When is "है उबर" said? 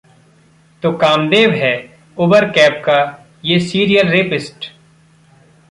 1.51-2.49